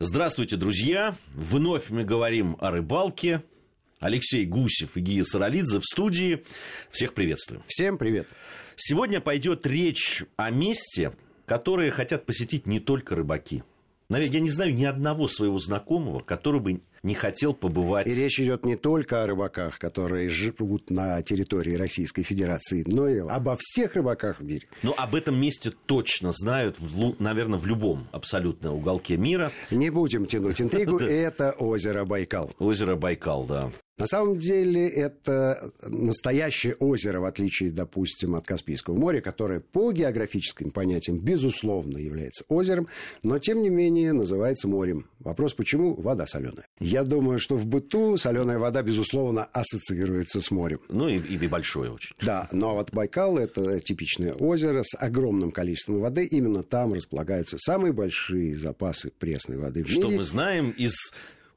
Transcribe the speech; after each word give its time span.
Здравствуйте, 0.00 0.56
друзья! 0.56 1.16
Вновь 1.34 1.90
мы 1.90 2.04
говорим 2.04 2.56
о 2.60 2.70
рыбалке. 2.70 3.42
Алексей 3.98 4.46
Гусев 4.46 4.96
и 4.96 5.00
Гия 5.00 5.24
Саралидзе 5.24 5.80
в 5.80 5.84
студии. 5.84 6.44
Всех 6.88 7.14
приветствую. 7.14 7.64
Всем 7.66 7.98
привет. 7.98 8.32
Сегодня 8.76 9.20
пойдет 9.20 9.66
речь 9.66 10.22
о 10.36 10.52
месте, 10.52 11.14
которое 11.46 11.90
хотят 11.90 12.26
посетить 12.26 12.64
не 12.64 12.78
только 12.78 13.16
рыбаки. 13.16 13.64
Наверное, 14.08 14.34
я 14.34 14.40
не 14.40 14.50
знаю 14.50 14.72
ни 14.72 14.84
одного 14.84 15.26
своего 15.26 15.58
знакомого, 15.58 16.20
который 16.20 16.60
бы 16.60 16.80
не 17.02 17.14
хотел 17.14 17.54
побывать. 17.54 18.06
И 18.06 18.14
речь 18.14 18.40
идет 18.40 18.64
не 18.64 18.76
только 18.76 19.22
о 19.22 19.26
рыбаках, 19.26 19.78
которые 19.78 20.28
живут 20.28 20.90
на 20.90 21.22
территории 21.22 21.74
Российской 21.74 22.22
Федерации, 22.22 22.84
но 22.86 23.08
и 23.08 23.18
обо 23.18 23.56
всех 23.58 23.94
рыбаках 23.94 24.40
в 24.40 24.44
мире. 24.44 24.66
Но 24.82 24.94
об 24.96 25.14
этом 25.14 25.40
месте 25.40 25.72
точно 25.86 26.32
знают, 26.32 26.78
наверное, 27.18 27.58
в 27.58 27.66
любом 27.66 28.08
абсолютно 28.12 28.72
уголке 28.72 29.16
мира. 29.16 29.50
Не 29.70 29.90
будем 29.90 30.26
тянуть 30.26 30.60
интригу, 30.60 30.98
это 30.98 31.52
озеро 31.52 32.04
Байкал. 32.04 32.52
Озеро 32.58 32.96
Байкал, 32.96 33.44
да. 33.44 33.72
На 33.98 34.06
самом 34.06 34.38
деле 34.38 34.86
это 34.88 35.72
настоящее 35.82 36.76
озеро, 36.76 37.18
в 37.18 37.24
отличие, 37.24 37.72
допустим, 37.72 38.36
от 38.36 38.46
Каспийского 38.46 38.96
моря, 38.96 39.20
которое 39.20 39.58
по 39.58 39.90
географическим 39.90 40.70
понятиям, 40.70 41.18
безусловно, 41.18 41.98
является 41.98 42.44
озером, 42.48 42.86
но, 43.24 43.40
тем 43.40 43.60
не 43.60 43.70
менее, 43.70 44.12
называется 44.12 44.68
морем. 44.68 45.06
Вопрос, 45.18 45.54
почему? 45.54 45.94
Вода 45.94 46.26
соленая. 46.26 46.64
Я 46.88 47.04
думаю, 47.04 47.38
что 47.38 47.56
в 47.56 47.66
быту 47.66 48.16
соленая 48.16 48.58
вода, 48.58 48.82
безусловно, 48.82 49.44
ассоциируется 49.52 50.40
с 50.40 50.50
морем. 50.50 50.80
Ну 50.88 51.08
и, 51.08 51.18
и 51.18 51.48
большое 51.48 51.92
очень. 51.92 52.14
Да, 52.22 52.48
но 52.50 52.74
вот 52.74 52.92
Байкал– 52.92 53.38
это 53.38 53.78
типичное 53.80 54.32
озеро 54.32 54.82
с 54.82 54.96
огромным 54.98 55.50
количеством 55.50 56.00
воды. 56.00 56.24
Именно 56.24 56.62
там 56.62 56.94
располагаются 56.94 57.58
самые 57.58 57.92
большие 57.92 58.56
запасы 58.56 59.12
пресной 59.18 59.58
воды 59.58 59.84
в 59.84 59.88
мире. 59.88 60.00
Что 60.00 60.10
мы 60.10 60.22
знаем 60.22 60.70
из 60.70 60.94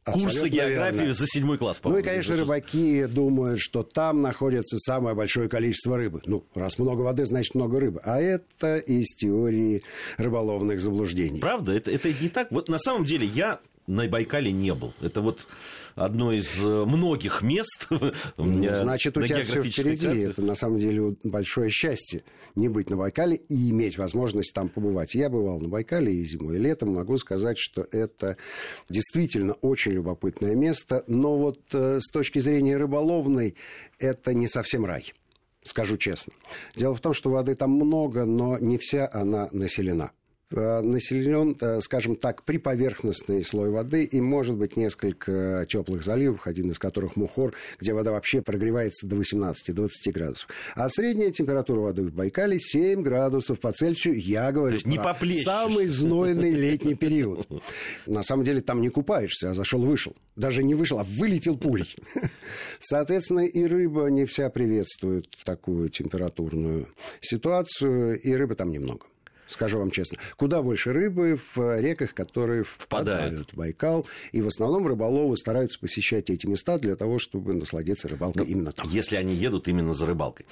Курсы 0.04 0.50
географии 0.50 0.98
верно. 0.98 1.14
за 1.14 1.28
седьмой 1.28 1.58
класс, 1.60 1.78
по 1.78 1.90
Ну 1.90 2.00
и, 2.00 2.02
конечно, 2.02 2.36
рыбаки 2.36 3.06
думают, 3.06 3.60
что 3.60 3.84
там 3.84 4.22
находится 4.22 4.80
самое 4.80 5.16
большое 5.16 5.48
количество 5.48 5.96
рыбы. 5.96 6.22
Ну, 6.26 6.44
раз 6.56 6.80
много 6.80 7.02
воды, 7.02 7.24
значит 7.26 7.54
много 7.54 7.80
рыбы. 7.80 8.02
А 8.04 8.20
это 8.20 8.78
из 8.80 9.14
теории 9.14 9.84
рыболовных 10.18 10.82
заблуждений. 10.82 11.40
Правда? 11.40 11.74
Это, 11.74 11.92
это 11.92 12.12
не 12.12 12.30
так? 12.30 12.52
Вот 12.52 12.68
на 12.68 12.80
самом 12.80 13.06
деле 13.06 13.28
я 13.28 13.60
на 13.92 14.08
Байкале 14.08 14.52
не 14.52 14.74
был. 14.74 14.94
Это 15.02 15.22
вот 15.22 15.48
одно 15.96 16.32
из 16.32 16.64
э, 16.64 16.86
многих 16.86 17.42
мест. 17.42 17.88
Ну, 18.38 18.76
значит, 18.76 19.18
у 19.18 19.26
тебя 19.26 19.44
все 19.44 19.64
впереди. 19.64 20.08
Карте. 20.08 20.24
Это 20.24 20.42
на 20.42 20.56
самом 20.56 20.80
деле 20.80 21.16
большое 21.24 21.70
счастье 21.70 22.24
не 22.56 22.70
быть 22.70 22.90
на 22.90 22.98
Байкале 22.98 23.36
и 23.36 23.70
иметь 23.70 23.98
возможность 23.98 24.54
там 24.54 24.70
побывать. 24.70 25.14
Я 25.14 25.30
бывал 25.30 25.60
на 25.60 25.68
Байкале 25.68 26.14
и 26.14 26.26
зимой, 26.26 26.56
и 26.56 26.60
летом. 26.60 26.94
Могу 26.94 27.18
сказать, 27.18 27.58
что 27.58 27.86
это 27.92 28.38
действительно 28.90 29.54
очень 29.54 29.92
любопытное 29.92 30.56
место. 30.56 31.04
Но 31.08 31.38
вот 31.38 31.60
э, 31.74 32.00
с 32.00 32.10
точки 32.10 32.40
зрения 32.40 32.78
рыболовной 32.78 33.56
это 34.00 34.34
не 34.34 34.48
совсем 34.48 34.86
рай. 34.86 35.14
Скажу 35.64 35.98
честно. 35.98 36.34
Дело 36.76 36.96
в 36.96 37.02
том, 37.02 37.14
что 37.14 37.30
воды 37.30 37.56
там 37.56 37.72
много, 37.72 38.26
но 38.26 38.58
не 38.58 38.78
вся 38.78 39.10
она 39.12 39.50
населена. 39.52 40.12
Э, 40.54 40.82
населен, 40.82 41.56
э, 41.62 41.80
скажем 41.80 42.18
так, 42.18 42.44
приповерхностный 42.44 43.42
слой 43.44 43.70
воды 43.70 44.04
и, 44.04 44.20
может 44.20 44.58
быть, 44.58 44.76
несколько 44.76 45.66
теплых 45.70 46.04
заливов, 46.04 46.46
один 46.46 46.72
из 46.72 46.80
которых 46.80 47.16
Мухор, 47.16 47.54
где 47.80 47.94
вода 47.94 48.12
вообще 48.12 48.42
прогревается 48.42 49.08
до 49.08 49.16
18-20 49.16 50.12
градусов. 50.12 50.50
А 50.76 50.90
средняя 50.90 51.32
температура 51.32 51.80
воды 51.80 52.04
в 52.04 52.14
Байкале 52.14 52.60
7 52.60 53.02
градусов 53.02 53.62
по 53.62 53.72
Цельсию. 53.72 54.20
Я 54.20 54.52
говорю 54.52 54.80
не 54.84 54.98
про 54.98 55.16
самый 55.44 55.86
знойный 55.88 56.52
летний 56.52 56.96
период. 56.96 57.48
На 58.06 58.22
самом 58.22 58.44
деле 58.44 58.60
там 58.60 58.82
не 58.82 58.90
купаешься, 58.90 59.52
а 59.52 59.54
зашел-вышел. 59.54 60.16
Даже 60.36 60.64
не 60.64 60.76
вышел, 60.76 61.00
а 61.00 61.04
вылетел 61.04 61.58
пулей. 61.58 61.96
Соответственно, 62.80 63.46
и 63.46 63.66
рыба 63.66 64.08
не 64.08 64.26
вся 64.26 64.50
приветствует 64.50 65.30
такую 65.46 65.88
температурную 65.88 66.88
ситуацию, 67.22 68.20
и 68.20 68.34
рыбы 68.34 68.56
там 68.56 68.72
немного 68.72 69.06
скажу 69.52 69.80
вам 69.80 69.92
честно. 69.92 70.18
Куда 70.38 70.62
больше 70.62 70.94
рыбы 70.94 71.40
в 71.56 71.80
реках, 71.80 72.14
которые 72.14 72.64
впадают, 72.64 73.22
впадают 73.22 73.52
в 73.52 73.56
Байкал. 73.56 74.08
И 74.32 74.42
в 74.42 74.48
основном 74.48 74.88
рыболовы 74.88 75.38
стараются 75.38 75.80
посещать 75.80 76.30
эти 76.30 76.48
места 76.48 76.78
для 76.78 76.96
того, 76.96 77.20
чтобы 77.20 77.54
насладиться 77.54 78.08
рыбалкой 78.08 78.44
ну, 78.44 78.50
именно 78.50 78.72
там. 78.72 78.88
Если 78.90 79.16
они 79.16 79.34
едут 79.34 79.68
именно 79.68 79.94
за 79.94 80.06
рыбалкой. 80.06 80.46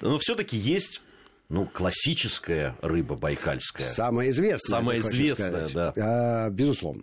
Но 0.00 0.18
все-таки 0.18 0.56
есть 0.56 1.00
ну, 1.48 1.66
классическая 1.66 2.76
рыба 2.80 3.16
байкальская. 3.16 3.86
Самая 3.86 4.30
известная. 4.30 4.70
Самая 4.70 4.98
известная, 5.00 5.66
да. 5.72 5.92
А, 5.96 6.50
безусловно. 6.50 7.02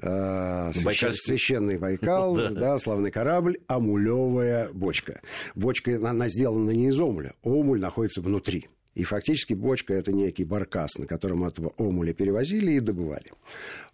А, 0.00 0.72
священ, 0.74 1.12
священный 1.14 1.78
Байкал, 1.78 2.34
да. 2.36 2.50
да, 2.50 2.78
славный 2.78 3.10
корабль, 3.10 3.58
амулевая 3.68 4.70
бочка. 4.72 5.20
Бочка, 5.54 5.94
она 5.96 6.28
сделана 6.28 6.70
не 6.70 6.88
из 6.88 7.00
омуля, 7.00 7.34
омуль 7.42 7.78
находится 7.78 8.20
внутри. 8.20 8.68
И 8.94 9.04
фактически 9.04 9.54
бочка– 9.54 9.94
это 9.94 10.12
некий 10.12 10.44
баркас, 10.44 10.98
на 10.98 11.06
котором 11.06 11.44
этого 11.44 11.72
омуля 11.78 12.12
перевозили 12.12 12.72
и 12.72 12.80
добывали. 12.80 13.26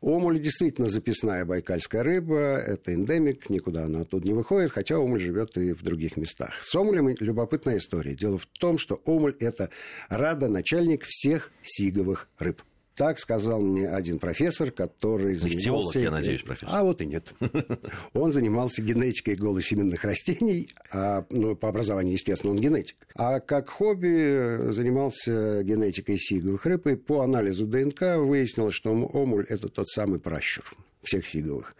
Омуль 0.00 0.40
действительно 0.40 0.88
записная 0.88 1.44
байкальская 1.44 2.02
рыба, 2.02 2.56
это 2.56 2.92
эндемик, 2.92 3.48
никуда 3.48 3.84
она 3.84 4.00
оттуда 4.00 4.26
не 4.26 4.34
выходит, 4.34 4.72
хотя 4.72 4.98
омуль 4.98 5.20
живет 5.20 5.56
и 5.56 5.72
в 5.72 5.82
других 5.82 6.16
местах. 6.16 6.62
С 6.62 6.74
омулем 6.74 7.14
любопытная 7.20 7.76
история. 7.76 8.14
Дело 8.14 8.38
в 8.38 8.46
том, 8.46 8.78
что 8.78 9.00
омуль– 9.04 9.36
это 9.40 9.70
родоначальник 10.08 11.04
всех 11.04 11.52
сиговых 11.62 12.28
рыб. 12.38 12.62
Так 12.98 13.20
сказал 13.20 13.60
мне 13.60 13.88
один 13.88 14.18
профессор, 14.18 14.72
который 14.72 15.36
занимался... 15.36 16.00
Ихтиолог, 16.00 16.04
я 16.04 16.10
надеюсь, 16.10 16.42
профессор. 16.42 16.76
А 16.76 16.82
вот 16.82 17.00
и 17.00 17.06
нет. 17.06 17.32
Он 18.12 18.32
занимался 18.32 18.82
генетикой 18.82 19.36
голосеменных 19.36 20.02
растений, 20.02 20.68
а, 20.90 21.24
ну, 21.30 21.54
по 21.54 21.68
образованию, 21.68 22.14
естественно, 22.14 22.52
он 22.52 22.58
генетик. 22.58 22.96
А 23.14 23.38
как 23.38 23.68
хобби 23.68 24.72
занимался 24.72 25.62
генетикой 25.62 26.18
сиговых 26.18 26.66
рыб, 26.66 26.88
и 26.88 26.96
по 26.96 27.20
анализу 27.20 27.68
ДНК 27.68 28.16
выяснилось, 28.16 28.74
что 28.74 28.90
омуль– 28.90 29.46
это 29.48 29.68
тот 29.68 29.88
самый 29.88 30.18
пращур 30.18 30.64
всех 31.02 31.26
Сиговых. 31.26 31.74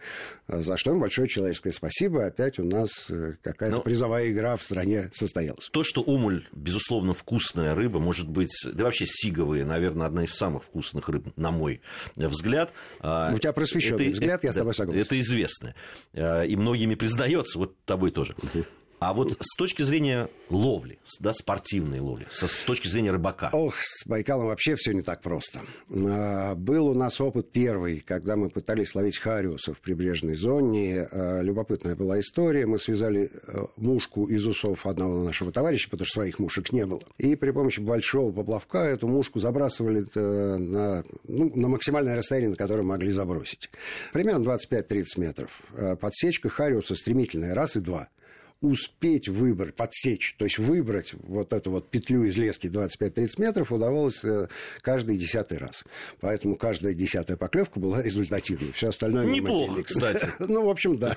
За 0.47 0.77
что 0.77 0.91
им 0.91 0.99
большое 0.99 1.27
человеческое 1.27 1.71
спасибо. 1.71 2.25
Опять 2.25 2.59
у 2.59 2.63
нас 2.63 3.09
э, 3.09 3.35
какая-то 3.43 3.77
Но... 3.77 3.81
призовая 3.81 4.31
игра 4.31 4.55
в 4.57 4.63
стране 4.63 5.09
состоялась. 5.13 5.69
То, 5.69 5.83
что 5.83 6.01
умуль, 6.01 6.47
безусловно, 6.51 7.13
вкусная 7.13 7.75
рыба, 7.75 7.99
может 7.99 8.27
быть, 8.27 8.51
да 8.65 8.85
вообще 8.85 9.05
сиговые, 9.07 9.65
наверное, 9.65 10.07
одна 10.07 10.23
из 10.23 10.33
самых 10.33 10.63
вкусных 10.63 11.09
рыб, 11.09 11.31
на 11.35 11.51
мой 11.51 11.81
взгляд. 12.15 12.71
А, 12.99 13.31
у 13.33 13.37
тебя 13.37 13.53
просвещенный 13.53 14.05
это, 14.05 14.13
взгляд, 14.13 14.43
я 14.43 14.51
с 14.51 14.55
тобой 14.55 14.73
согласен. 14.73 15.01
Это 15.01 15.19
известно. 15.19 15.75
А, 16.13 16.43
и 16.43 16.55
многими 16.55 16.95
признается, 16.95 17.59
вот 17.59 17.75
тобой 17.85 18.11
тоже. 18.11 18.35
А 18.99 19.13
вот 19.13 19.37
с 19.39 19.55
точки 19.55 19.81
зрения 19.81 20.29
ловли, 20.49 20.99
да, 21.21 21.31
спортивной 21.31 22.01
ловли, 22.01 22.27
с 22.29 22.65
точки 22.65 22.87
зрения 22.89 23.11
рыбака. 23.11 23.49
Ох, 23.53 23.75
с 23.79 24.05
Байкалом 24.05 24.47
вообще 24.47 24.75
все 24.75 24.91
не 24.91 25.01
так 25.01 25.21
просто. 25.21 25.61
А, 25.89 26.53
был 26.55 26.87
у 26.87 26.93
нас 26.93 27.21
опыт 27.21 27.49
первый, 27.51 28.01
когда 28.01 28.35
мы 28.35 28.49
пытались 28.49 28.95
ловить 28.95 29.17
хариуса 29.17 29.73
в 29.73 29.79
прибрежной 29.79 30.33
зоне. 30.33 31.07
А, 31.11 31.41
любопытная 31.41 31.95
была 31.95 32.19
история. 32.19 32.65
Мы 32.65 32.77
связали 32.77 33.31
э, 33.47 33.65
мушку 33.77 34.25
из 34.25 34.45
усов 34.45 34.85
одного 34.85 35.23
нашего 35.23 35.53
товарища, 35.53 35.89
потому 35.89 36.05
что 36.05 36.15
своих 36.15 36.39
мушек 36.39 36.73
не 36.73 36.85
было. 36.85 37.01
И 37.17 37.37
при 37.37 37.51
помощи 37.51 37.79
большого 37.79 38.33
поплавка 38.33 38.79
эту 38.79 39.07
мушку 39.07 39.39
забрасывали 39.39 40.05
э, 40.13 40.57
на, 40.57 41.05
ну, 41.23 41.51
на 41.55 41.69
максимальное 41.69 42.17
расстояние, 42.17 42.49
на 42.49 42.57
которое 42.57 42.83
могли 42.83 43.11
забросить. 43.11 43.69
Примерно 44.11 44.43
25-30 44.43 45.03
метров. 45.17 45.61
А, 45.71 45.95
подсечка 45.95 46.49
хариуса 46.49 46.95
стремительная, 46.95 47.55
раз 47.55 47.77
и 47.77 47.79
два 47.79 48.09
успеть 48.61 49.29
выбрать, 49.29 49.75
подсечь, 49.75 50.35
то 50.37 50.45
есть 50.45 50.57
выбрать 50.57 51.13
вот 51.23 51.53
эту 51.53 51.71
вот 51.71 51.89
петлю 51.89 52.23
из 52.25 52.35
лески 52.37 52.67
25-30 52.67 53.27
метров 53.37 53.71
удавалось 53.71 54.23
э, 54.25 54.47
каждый 54.81 55.17
десятый 55.17 55.57
раз. 55.57 55.85
Поэтому 56.19 56.55
каждая 56.57 56.93
десятая 56.93 57.37
поклевка 57.37 57.79
была 57.79 58.01
результативной. 58.01 58.73
Все 58.73 58.89
остальное 58.89 59.25
Неплохо, 59.25 59.83
кстати. 59.83 60.27
ну, 60.39 60.65
в 60.65 60.69
общем, 60.69 60.97
да. 60.97 61.15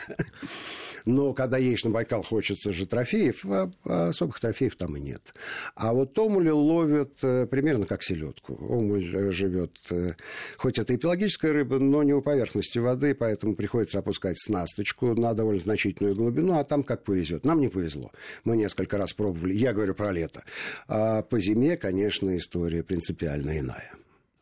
Но 1.04 1.32
когда 1.32 1.58
едешь 1.58 1.84
на 1.84 1.90
Байкал, 1.90 2.22
хочется 2.22 2.72
же 2.72 2.86
трофеев, 2.86 3.44
а 3.44 3.70
особых 4.08 4.40
трофеев 4.40 4.76
там 4.76 4.96
и 4.96 5.00
нет. 5.00 5.34
А 5.74 5.92
вот 5.92 6.18
омули 6.18 6.50
ловят 6.50 7.12
э, 7.22 7.46
примерно 7.46 7.86
как 7.86 8.02
селедку. 8.02 8.54
Омуль 8.54 9.04
живет, 9.32 9.72
э, 9.90 10.12
хоть 10.56 10.78
это 10.78 10.92
и 10.92 10.96
пелагическая 10.96 11.52
рыба, 11.52 11.78
но 11.78 12.02
не 12.02 12.12
у 12.12 12.22
поверхности 12.22 12.78
воды, 12.78 13.14
поэтому 13.14 13.54
приходится 13.54 13.98
опускать 13.98 14.38
снасточку 14.38 15.14
на 15.14 15.34
довольно 15.34 15.60
значительную 15.60 16.14
глубину, 16.14 16.58
а 16.58 16.64
там 16.64 16.82
как 16.82 17.04
повезет. 17.04 17.44
Нам 17.44 17.60
не 17.60 17.68
повезло. 17.68 18.10
Мы 18.44 18.56
несколько 18.56 18.98
раз 18.98 19.12
пробовали. 19.12 19.54
Я 19.54 19.72
говорю 19.72 19.94
про 19.94 20.12
лето. 20.12 20.44
А 20.88 21.22
по 21.22 21.38
зиме, 21.38 21.76
конечно, 21.76 22.36
история 22.36 22.82
принципиально 22.82 23.58
иная. 23.58 23.92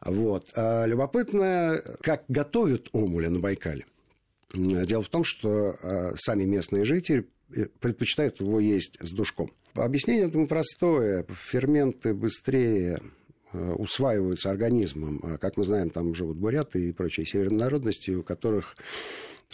Вот. 0.05 0.47
А 0.57 0.87
любопытно, 0.87 1.83
как 2.01 2.25
готовят 2.29 2.89
омуля 2.93 3.31
на 3.31 3.39
Байкале. 3.39 3.85
Дело 4.53 5.03
в 5.03 5.09
том, 5.09 5.25
что 5.25 5.77
э, 5.81 6.13
сами 6.17 6.45
местные 6.45 6.85
жители 6.85 7.29
э, 7.55 7.67
предпочитают 7.67 8.41
его 8.41 8.59
есть 8.59 8.97
с 9.01 9.11
душком. 9.11 9.53
Объяснение 9.75 10.27
этому 10.27 10.49
простое. 10.49 11.25
Ферменты 11.29 12.15
быстрее 12.15 12.99
э, 13.53 13.73
усваиваются 13.73 14.51
организмом. 14.51 15.21
А, 15.23 15.39
как 15.39 15.57
мы 15.57 15.65
знаем, 15.65 15.91
там 15.91 16.15
живут 16.15 16.37
буряты 16.37 16.89
и 16.89 16.93
прочие 16.93 17.27
северные 17.27 17.61
народности, 17.61 18.11
у 18.11 18.23
которых 18.23 18.77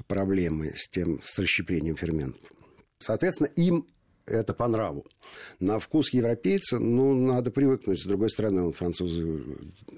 проблемы 0.06 0.72
с 0.75 0.88
тем, 0.88 1.20
с 1.22 1.38
расщеплением 1.38 1.96
ферментов. 1.96 2.50
Соответственно, 2.98 3.48
им 3.56 3.87
это 4.26 4.55
по 4.55 4.67
нраву. 4.69 5.06
На 5.61 5.78
вкус 5.78 6.12
европейца, 6.12 6.78
ну, 6.78 7.14
надо 7.14 7.50
привыкнуть. 7.50 8.00
С 8.00 8.05
другой 8.05 8.31
стороны, 8.31 8.73
французы 8.73 9.44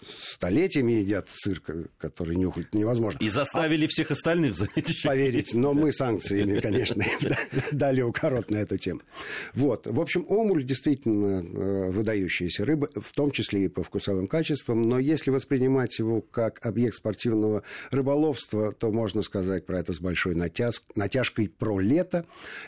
столетиями 0.06 0.92
едят 0.92 1.28
цирк, 1.28 1.70
который 1.98 2.36
нюхать 2.36 2.74
невозможно. 2.74 3.18
И 3.20 3.28
заставили 3.28 3.86
а... 3.86 3.88
всех 3.88 4.10
остальных 4.10 4.54
заметить. 4.56 5.02
Поверить, 5.02 5.54
но 5.54 5.72
мы 5.72 5.92
санкциями, 5.92 6.60
конечно, 6.60 7.04
дали 7.72 8.02
укорот 8.02 8.50
на 8.50 8.58
эту 8.58 8.78
тему. 8.78 9.00
Вот. 9.54 9.86
В 9.86 10.00
общем, 10.00 10.24
омуль 10.28 10.64
действительно 10.64 11.40
э, 11.40 11.90
выдающаяся 11.90 12.64
рыба, 12.64 12.88
в 12.94 13.12
том 13.12 13.30
числе 13.30 13.64
и 13.64 13.68
по 13.68 13.82
вкусовым 13.82 14.26
качествам, 14.26 14.82
но 14.82 14.98
если 14.98 15.30
воспринимать 15.30 15.98
его 15.98 16.20
как 16.20 16.64
объект 16.64 16.94
спортивного 16.94 17.62
рыболовства, 17.90 18.72
то 18.72 18.90
можно 18.90 19.22
сказать 19.22 19.66
про 19.66 19.80
это 19.80 19.92
с 19.92 20.00
большой 20.00 20.34
натяжкой 20.34 21.48
про 21.48 21.80
лето 21.80 22.26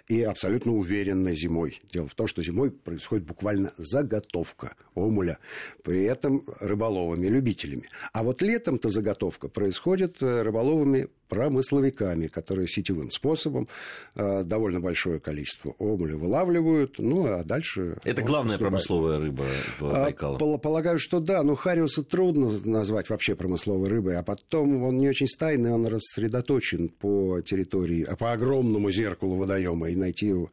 и 0.08 0.22
абсолютно 0.22 0.72
уверенно 0.72 1.34
зимой 1.34 1.49
зимой. 1.50 1.80
Дело 1.92 2.08
в 2.08 2.14
том, 2.14 2.26
что 2.26 2.42
зимой 2.42 2.70
происходит 2.70 3.26
буквально 3.26 3.72
заготовка 3.76 4.76
омуля, 4.94 5.38
при 5.82 6.04
этом 6.04 6.44
рыболовами-любителями. 6.60 7.88
А 8.12 8.22
вот 8.22 8.40
летом-то 8.40 8.88
заготовка 8.88 9.48
происходит 9.48 10.22
э, 10.22 10.42
рыболовами 10.42 11.08
промысловиками, 11.30 12.26
которые 12.26 12.68
сетевым 12.68 13.10
способом 13.10 13.68
э, 14.16 14.42
довольно 14.42 14.80
большое 14.80 15.20
количество 15.20 15.74
омуля 15.78 16.16
вылавливают, 16.16 16.98
ну 16.98 17.26
а 17.26 17.44
дальше... 17.44 17.96
Это 18.04 18.22
главная 18.22 18.52
вступает. 18.52 18.70
промысловая 18.70 19.18
рыба 19.18 19.44
Байкала? 19.80 20.36
А, 20.36 20.58
полагаю, 20.58 20.98
что 20.98 21.20
да, 21.20 21.42
но 21.42 21.54
хариуса 21.54 22.02
трудно 22.02 22.50
назвать 22.64 23.08
вообще 23.08 23.34
промысловой 23.34 23.88
рыбой, 23.88 24.16
а 24.16 24.22
потом 24.22 24.82
он 24.82 24.98
не 24.98 25.08
очень 25.08 25.28
стайный, 25.28 25.72
он 25.72 25.86
рассредоточен 25.86 26.88
по 26.88 27.40
территории, 27.40 28.06
по 28.18 28.32
огромному 28.32 28.90
зеркалу 28.90 29.36
водоема, 29.36 29.88
и 29.88 29.96
найти 29.96 30.26
его 30.26 30.50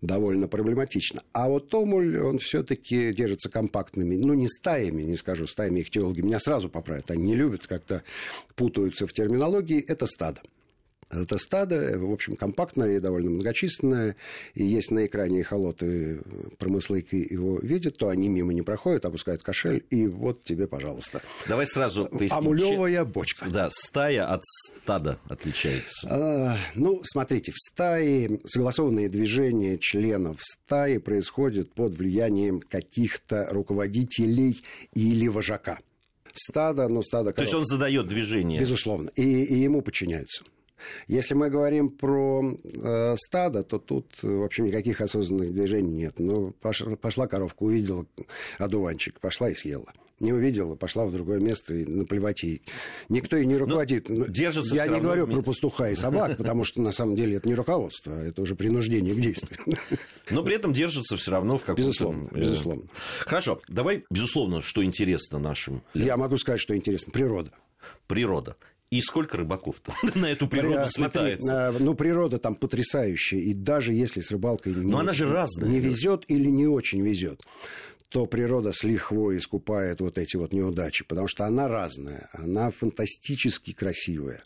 довольно 0.00 0.46
проблематично. 0.48 1.22
А 1.32 1.48
вот 1.48 1.72
омуль, 1.74 2.18
он 2.18 2.38
все-таки 2.38 3.12
держится 3.12 3.50
компактными, 3.50 4.16
ну 4.16 4.34
не 4.34 4.48
стаями, 4.48 5.02
не 5.02 5.16
скажу, 5.16 5.46
стаями 5.46 5.80
их 5.80 5.90
теологи 5.90 6.20
меня 6.20 6.38
сразу 6.38 6.68
поправят, 6.68 7.10
они 7.10 7.26
не 7.26 7.34
любят, 7.34 7.66
как-то 7.66 8.02
путаются 8.54 9.06
в 9.06 9.12
терминологии, 9.12 9.80
это 9.80 10.06
стадо. 10.08 10.40
Это 11.10 11.38
стадо, 11.38 11.98
в 11.98 12.12
общем, 12.12 12.36
компактное 12.36 12.96
и 12.96 13.00
довольно 13.00 13.30
многочисленное. 13.30 14.14
И 14.54 14.64
если 14.64 14.94
на 14.94 15.06
экране 15.06 15.40
эхолоты 15.40 16.20
промыслайки 16.58 17.16
его 17.30 17.58
видят, 17.60 17.96
то 17.96 18.08
они 18.08 18.28
мимо 18.28 18.52
не 18.52 18.60
проходят, 18.60 19.06
опускают 19.06 19.42
кошель, 19.42 19.84
и 19.88 20.06
вот 20.06 20.40
тебе, 20.40 20.66
пожалуйста. 20.66 21.22
Давай 21.48 21.66
сразу 21.66 22.06
поясним. 22.06 22.38
Амулевая 22.38 23.04
бочка. 23.06 23.48
Да, 23.48 23.70
стая 23.72 24.26
от 24.26 24.44
стада 24.44 25.18
отличается. 25.28 26.08
А, 26.10 26.56
ну, 26.74 27.00
смотрите, 27.02 27.52
в 27.52 27.58
стае 27.58 28.40
согласованные 28.44 29.08
движения 29.08 29.78
членов 29.78 30.36
стаи 30.42 30.98
происходят 30.98 31.72
под 31.72 31.94
влиянием 31.94 32.60
каких-то 32.60 33.48
руководителей 33.50 34.60
или 34.92 35.26
вожака. 35.28 35.78
Стадо, 36.38 36.88
ну, 36.88 37.02
стадо 37.02 37.32
коров. 37.32 37.36
То 37.36 37.42
есть 37.42 37.54
он 37.54 37.66
задает 37.66 38.06
движение. 38.06 38.60
Безусловно. 38.60 39.10
И, 39.16 39.22
и 39.22 39.54
ему 39.54 39.82
подчиняются. 39.82 40.44
Если 41.08 41.34
мы 41.34 41.50
говорим 41.50 41.88
про 41.90 42.42
э, 42.42 43.16
стадо, 43.16 43.64
то 43.64 43.78
тут, 43.78 44.06
в 44.22 44.44
общем, 44.44 44.66
никаких 44.66 45.00
осознанных 45.00 45.52
движений 45.52 45.90
нет. 45.90 46.14
Ну, 46.18 46.52
пошла, 46.60 46.96
пошла 46.96 47.26
коровка, 47.26 47.64
увидела 47.64 48.06
одуванчик, 48.58 49.18
пошла 49.20 49.50
и 49.50 49.54
съела. 49.54 49.92
Не 50.20 50.32
увидела, 50.32 50.74
пошла 50.74 51.06
в 51.06 51.12
другое 51.12 51.38
место 51.38 51.74
и 51.74 51.84
наплевать 51.84 52.42
ей. 52.42 52.62
Никто 53.08 53.36
и 53.36 53.46
не 53.46 53.54
ну, 53.54 53.60
руководит. 53.60 54.08
Но 54.08 54.26
держится 54.26 54.74
Я 54.74 54.86
не 54.88 55.00
говорю 55.00 55.26
про 55.26 55.42
пастуха 55.42 55.90
и 55.90 55.94
собак, 55.94 56.36
потому 56.36 56.64
что 56.64 56.82
на 56.82 56.92
самом 56.92 57.14
деле 57.16 57.36
это 57.36 57.48
не 57.48 57.54
руководство, 57.54 58.14
а 58.14 58.24
это 58.24 58.42
уже 58.42 58.54
принуждение 58.54 59.14
к 59.14 59.20
действию. 59.20 59.58
Но 60.30 60.42
при 60.42 60.56
этом 60.56 60.72
держится 60.72 61.16
все 61.16 61.30
равно 61.30 61.58
в 61.58 61.60
каком-то... 61.60 61.80
Безусловно, 61.80 62.28
э, 62.32 62.40
безусловно. 62.40 62.82
Хорошо, 63.20 63.60
давай, 63.68 64.04
безусловно, 64.10 64.60
что 64.60 64.84
интересно 64.84 65.38
нашим... 65.38 65.82
Я 65.94 66.16
могу 66.16 66.36
сказать, 66.38 66.60
что 66.60 66.76
интересно. 66.76 67.12
Природа. 67.12 67.52
Природа. 68.06 68.56
И 68.90 69.02
сколько 69.02 69.36
рыбаков-то 69.36 69.92
на 70.18 70.26
эту 70.26 70.48
природу 70.48 70.90
Смотри, 70.90 71.36
слетается? 71.36 71.74
Ну, 71.78 71.94
природа 71.94 72.38
там 72.38 72.54
потрясающая. 72.54 73.38
И 73.38 73.52
даже 73.52 73.92
если 73.92 74.20
с 74.20 74.30
рыбалкой 74.30 74.74
не, 74.74 74.92
она 74.94 75.12
же 75.12 75.30
разная, 75.30 75.68
не 75.68 75.78
везет 75.78 76.24
или 76.28 76.46
не 76.46 76.66
очень 76.66 77.02
везет, 77.02 77.42
то 78.08 78.26
природа 78.26 78.72
с 78.72 78.84
лихвой 78.84 79.38
искупает 79.38 80.00
вот 80.00 80.18
эти 80.18 80.36
вот 80.36 80.52
неудачи, 80.52 81.04
потому 81.04 81.28
что 81.28 81.44
она 81.44 81.68
разная, 81.68 82.28
она 82.32 82.70
фантастически 82.70 83.72
красивая. 83.72 84.42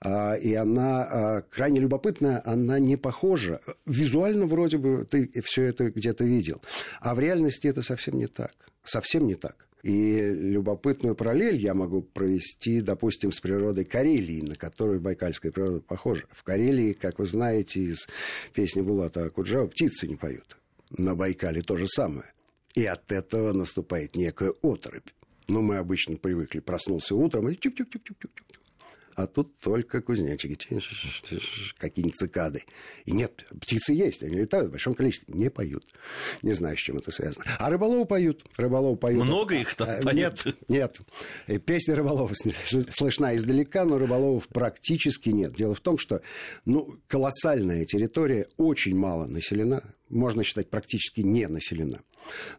А, 0.00 0.34
и 0.34 0.54
она 0.54 1.02
а, 1.02 1.42
крайне 1.42 1.80
любопытная, 1.80 2.40
она 2.44 2.78
не 2.78 2.96
похожа. 2.96 3.60
Визуально 3.86 4.46
вроде 4.46 4.78
бы 4.78 5.06
ты 5.10 5.30
все 5.42 5.62
это 5.62 5.90
где-то 5.90 6.24
видел, 6.24 6.62
а 7.00 7.14
в 7.14 7.20
реальности 7.20 7.66
это 7.66 7.82
совсем 7.82 8.16
не 8.16 8.26
так. 8.26 8.52
Совсем 8.84 9.26
не 9.26 9.34
так. 9.34 9.66
И 9.82 10.18
любопытную 10.18 11.14
параллель 11.14 11.58
я 11.58 11.74
могу 11.74 12.02
провести, 12.02 12.80
допустим, 12.80 13.32
с 13.32 13.40
природой 13.40 13.84
Карелии, 13.84 14.40
на 14.40 14.56
которую 14.56 15.00
байкальская 15.00 15.52
природа 15.52 15.80
похожа. 15.80 16.24
В 16.30 16.42
Карелии, 16.42 16.92
как 16.92 17.18
вы 17.18 17.26
знаете 17.26 17.80
из 17.80 18.08
песни 18.54 18.80
Булата 18.80 19.24
Акуджава, 19.24 19.66
птицы 19.66 20.06
не 20.06 20.16
поют. 20.16 20.56
На 20.96 21.14
Байкале 21.14 21.60
то 21.60 21.76
же 21.76 21.86
самое. 21.86 22.33
И 22.74 22.84
от 22.84 23.12
этого 23.12 23.52
наступает 23.52 24.16
некая 24.16 24.52
отрыбь. 24.62 25.08
Но 25.48 25.62
мы 25.62 25.76
обычно 25.76 26.16
привыкли, 26.16 26.60
проснулся 26.60 27.14
утром 27.14 27.48
и 27.48 27.54
тюк-тюк-тюк-тюк-тюк 27.54 28.54
а 29.16 29.26
тут 29.26 29.58
только 29.60 30.00
кузнечики, 30.00 30.54
какие-нибудь 31.78 32.16
цикады. 32.16 32.64
И 33.04 33.12
нет, 33.12 33.46
птицы 33.60 33.92
есть, 33.92 34.22
они 34.22 34.36
летают 34.36 34.68
в 34.68 34.72
большом 34.72 34.94
количестве, 34.94 35.34
не 35.34 35.50
поют. 35.50 35.84
Не 36.42 36.52
знаю, 36.52 36.76
с 36.76 36.80
чем 36.80 36.96
это 36.96 37.10
связано. 37.10 37.44
А 37.58 37.70
рыболовы 37.70 38.06
поют, 38.06 38.44
рыболовы 38.56 38.96
поют. 38.96 39.24
Много 39.24 39.54
их 39.54 39.74
там 39.74 39.88
поют? 40.02 40.44
Нет, 40.68 41.00
нет. 41.46 41.64
Песня 41.64 41.94
рыболовов 41.94 42.32
слышна 42.90 43.36
издалека, 43.36 43.84
но 43.84 43.98
рыболовов 43.98 44.48
практически 44.48 45.30
нет. 45.30 45.52
Дело 45.54 45.74
в 45.74 45.80
том, 45.80 45.98
что 45.98 46.22
ну, 46.64 46.98
колоссальная 47.06 47.84
территория 47.84 48.46
очень 48.56 48.96
мало 48.96 49.26
населена, 49.26 49.82
можно 50.14 50.42
считать, 50.42 50.68
практически 50.70 51.20
не 51.20 51.46
населена. 51.48 52.00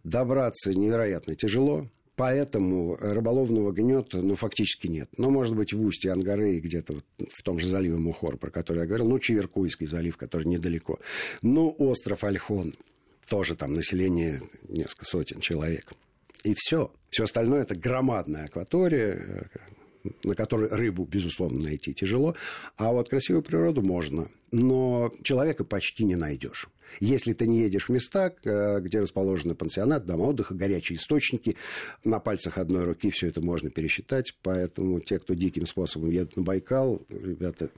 Добраться 0.04 0.74
невероятно 0.74 1.36
тяжело, 1.36 1.90
Поэтому 2.16 2.96
рыболовного 2.96 3.74
гнета, 3.74 4.22
ну, 4.22 4.36
фактически 4.36 4.88
нет. 4.88 5.10
Но, 5.18 5.30
может 5.30 5.54
быть, 5.54 5.74
в 5.74 5.82
устье 5.82 6.14
Ангары 6.14 6.54
и 6.54 6.62
где-то 6.62 6.94
вот 6.94 7.04
в 7.30 7.44
том 7.44 7.60
же 7.60 7.68
заливе 7.68 7.98
Мухор, 7.98 8.38
про 8.38 8.50
который 8.52 8.80
я 8.80 8.86
говорил, 8.86 9.10
ну, 9.10 9.20
Чеверкуйский 9.20 9.86
залив, 9.86 10.16
который 10.16 10.48
недалеко. 10.48 10.98
Ну, 11.42 11.76
остров 11.78 12.24
Альхон, 12.24 12.74
тоже 13.28 13.56
там 13.56 13.74
население 13.74 14.42
несколько 14.70 15.04
сотен 15.04 15.42
человек. 15.42 15.92
И 16.46 16.54
все. 16.56 16.92
Все 17.10 17.26
остальное 17.26 17.64
это 17.64 17.76
громадная 17.76 18.46
акватория, 18.46 19.50
на 20.24 20.36
которой 20.36 20.70
рыбу, 20.70 21.06
безусловно, 21.06 21.62
найти 21.64 21.94
тяжело. 21.94 22.36
А 22.78 22.92
вот 22.92 23.10
красивую 23.10 23.44
природу 23.44 23.82
можно. 23.82 24.30
Но 24.52 25.12
человека 25.24 25.64
почти 25.64 26.04
не 26.06 26.16
найдешь. 26.16 26.70
Если 27.00 27.34
ты 27.34 27.48
не 27.48 27.60
едешь 27.60 27.90
в 27.90 27.92
места, 27.92 28.34
где 28.80 29.00
расположены 29.00 29.56
пансионат, 29.56 30.06
дома 30.06 30.26
отдыха, 30.26 30.54
горячие 30.54 30.98
источники, 30.98 31.58
на 32.04 32.20
пальцах 32.20 32.58
одной 32.58 32.86
руки 32.86 33.10
все 33.12 33.28
это 33.28 33.42
можно 33.42 33.70
пересчитать. 33.70 34.36
Поэтому 34.44 35.00
те, 35.02 35.20
кто 35.20 35.34
диким 35.34 35.66
способом 35.66 36.12
едут 36.12 36.38
на 36.38 36.44
Байкал, 36.44 37.02
ребята, 37.10 37.70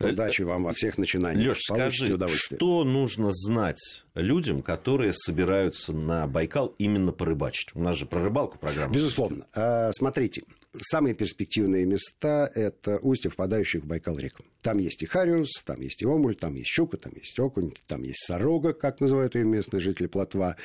Удачи 0.00 0.42
вам 0.42 0.64
во 0.64 0.72
всех 0.72 0.98
начинаниях. 0.98 1.50
Леш, 1.50 1.58
скажи, 1.62 2.18
что 2.36 2.82
нужно 2.82 3.30
знать 3.30 4.04
людям, 4.16 4.60
которые 4.62 5.12
собираются 5.12 5.92
на 5.92 6.26
Байкал 6.26 6.74
именно 6.78 7.12
порыбачить? 7.12 7.68
У 7.74 7.80
нас 7.80 7.96
же 7.96 8.06
про 8.06 8.20
рыбалку 8.20 8.58
программа. 8.58 8.92
Безусловно. 8.92 9.46
Смотрите, 9.92 10.42
самые 10.76 11.14
перспективные 11.14 11.84
места– 11.84 12.50
это 12.54 12.98
устья, 12.98 13.30
впадающих 13.30 13.82
в 13.82 13.86
Байкал 13.86 14.18
рек. 14.18 14.34
Там 14.62 14.78
есть 14.78 15.02
и 15.02 15.06
хариус, 15.06 15.62
там 15.64 15.80
есть 15.80 16.02
и 16.02 16.06
омуль, 16.06 16.34
там 16.34 16.54
есть 16.54 16.68
щука, 16.68 16.96
там 16.96 17.12
есть 17.16 17.38
окунь, 17.38 17.74
там 17.86 18.02
есть 18.02 18.24
сорога, 18.24 18.72
как 18.72 19.00
называют 19.00 19.34
ее 19.34 19.44
местные 19.44 19.80
жители 19.80 20.06
Плотва, 20.06 20.56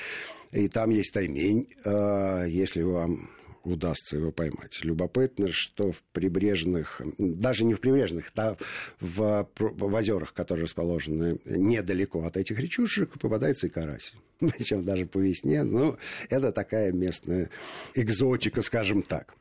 и 0.52 0.68
там 0.68 0.92
есть 0.92 1.14
таймень. 1.14 1.68
А, 1.84 2.46
если 2.46 2.82
вам 2.84 3.30
удастся 3.68 4.18
его 4.18 4.32
поймать. 4.32 4.80
Любопытно, 4.84 5.50
что 5.50 5.92
в 5.92 6.04
прибрежных, 6.14 7.02
даже 7.18 7.66
не 7.66 7.74
в 7.74 7.82
прибрежных, 7.82 8.32
а 8.38 8.56
в, 9.00 9.48
в 9.58 9.94
озерах, 9.94 10.34
которые 10.34 10.64
расположены 10.64 11.40
недалеко 11.46 12.24
от 12.24 12.38
этих 12.38 12.60
речушек, 12.60 13.20
попадается 13.20 13.68
и 13.68 13.70
карась. 13.70 14.14
Причем 14.40 14.84
даже 14.84 15.06
по 15.06 15.20
весне. 15.20 15.64
Ну, 15.64 15.98
это 16.30 16.52
такая 16.52 16.92
местная 16.92 17.50
экзотика, 17.94 18.62
скажем 18.62 19.02
так. 19.02 19.36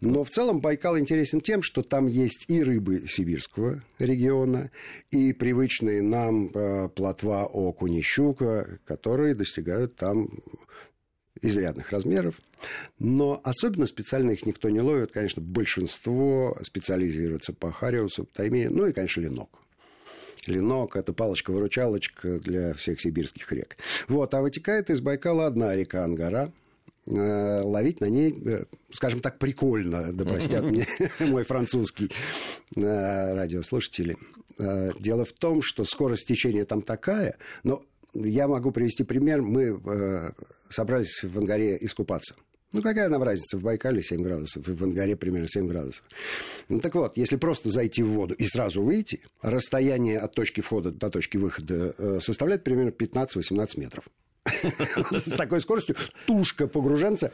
Но 0.00 0.24
в 0.24 0.30
целом 0.30 0.60
Байкал 0.60 0.98
интересен 0.98 1.40
тем, 1.40 1.62
что 1.62 1.82
там 1.82 2.06
есть 2.06 2.46
и 2.48 2.62
рыбы 2.62 3.06
сибирского 3.08 3.82
региона, 3.98 4.70
и 5.10 5.32
привычные 5.32 6.02
нам 6.02 6.50
э, 6.54 6.88
плотва 6.88 7.44
окунь 7.44 7.96
и 7.96 8.02
щука, 8.02 8.78
которые 8.84 9.34
достигают 9.34 9.96
там 9.96 10.28
изрядных 11.42 11.92
размеров, 11.92 12.40
но 12.98 13.40
особенно 13.44 13.86
специально 13.86 14.32
их 14.32 14.46
никто 14.46 14.68
не 14.70 14.80
ловит. 14.80 15.12
Конечно, 15.12 15.42
большинство 15.42 16.58
специализируется 16.62 17.52
по 17.52 17.70
хариусу, 17.70 18.24
таймине, 18.24 18.70
ну 18.70 18.86
и, 18.86 18.92
конечно, 18.92 19.20
ленок. 19.20 19.50
Ленок– 20.46 20.96
это 20.96 21.12
палочка-выручалочка 21.12 22.38
для 22.38 22.74
всех 22.74 23.00
сибирских 23.00 23.52
рек. 23.52 23.76
Вот, 24.08 24.32
а 24.34 24.40
вытекает 24.40 24.88
из 24.88 25.00
Байкала 25.00 25.46
одна 25.46 25.76
река 25.76 26.04
Ангара, 26.04 26.52
ловить 27.10 28.00
на 28.00 28.06
ней, 28.06 28.34
э, 28.44 28.64
скажем 28.92 29.20
так, 29.20 29.38
прикольно, 29.38 30.12
да 30.12 30.24
простят 30.24 30.64
мне 30.64 30.86
мой 31.20 31.44
французский 31.44 32.10
э, 32.76 33.34
радиослушатели. 33.34 34.16
Дело 34.98 35.24
в 35.24 35.32
том, 35.32 35.62
что 35.62 35.84
скорость 35.84 36.26
течения 36.26 36.64
там 36.64 36.82
такая, 36.82 37.36
но 37.62 37.84
я 38.12 38.48
могу 38.48 38.72
привести 38.72 39.04
пример. 39.04 39.40
Мы 39.40 39.80
собрались 40.68 41.22
в 41.22 41.38
Ангаре 41.38 41.78
искупаться– 41.80 42.34
ну, 42.70 42.82
какая 42.82 43.08
нам 43.08 43.22
разница? 43.22 43.56
В 43.56 43.62
Байкале 43.62 44.02
7 44.02 44.22
градусов, 44.22 44.66
в 44.66 44.84
Ангаре 44.84 45.16
примерно 45.16 45.48
7 45.48 45.66
градусов. 45.66 46.04
Ну, 46.68 46.80
так 46.80 46.94
вот, 46.94 47.16
если 47.16 47.36
просто 47.36 47.70
зайти 47.70 48.02
в 48.02 48.10
воду 48.10 48.34
и 48.34 48.44
сразу 48.46 48.82
выйти, 48.82 49.22
расстояние 49.40 50.18
от 50.18 50.34
точки 50.34 50.60
входа 50.60 50.90
до 50.90 51.08
точки 51.08 51.38
выхода 51.38 51.94
э, 51.96 52.18
составляет 52.20 52.64
примерно 52.64 52.90
15-18 52.90 53.80
метров. 53.80 54.04
С 55.10 55.36
такой 55.36 55.60
скоростью 55.60 55.96
тушка 56.26 56.66
погруженца 56.66 57.32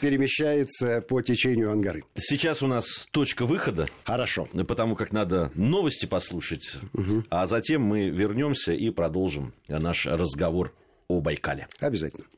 перемещается 0.00 1.00
по 1.00 1.22
течению 1.22 1.72
Ангары. 1.72 2.04
Сейчас 2.14 2.62
у 2.62 2.66
нас 2.66 3.06
точка 3.10 3.46
выхода. 3.46 3.86
Хорошо. 4.04 4.48
Потому 4.66 4.96
как 4.96 5.12
надо 5.12 5.50
новости 5.54 6.06
послушать. 6.06 6.76
Угу. 6.94 7.24
А 7.30 7.46
затем 7.46 7.82
мы 7.82 8.08
вернемся 8.08 8.72
и 8.72 8.90
продолжим 8.90 9.52
наш 9.68 10.06
разговор 10.06 10.72
о 11.08 11.20
Байкале. 11.20 11.68
Обязательно. 11.80 12.24